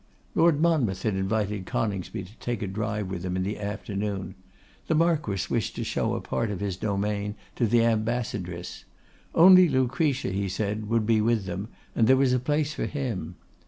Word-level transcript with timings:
Lord 0.33 0.59
Monmouth 0.63 1.03
had 1.03 1.13
invited 1.15 1.67
Coningsby 1.67 2.23
to 2.23 2.35
take 2.39 2.63
a 2.63 2.67
drive 2.67 3.07
with 3.11 3.23
him 3.23 3.35
in 3.35 3.43
the 3.43 3.59
afternoon. 3.59 4.33
The 4.87 4.95
Marquess 4.95 5.47
wished 5.47 5.75
to 5.75 5.83
show 5.83 6.15
a 6.15 6.21
part 6.21 6.49
of 6.49 6.59
his 6.59 6.75
domain 6.75 7.35
to 7.55 7.67
the 7.67 7.83
Ambassadress. 7.83 8.85
Only 9.35 9.69
Lucretia, 9.69 10.31
he 10.31 10.49
said, 10.49 10.89
would 10.89 11.05
be 11.05 11.21
with 11.21 11.45
them, 11.45 11.67
and 11.95 12.07
there 12.07 12.17
was 12.17 12.33
a 12.33 12.39
place 12.39 12.73
for 12.73 12.87
him. 12.87 13.35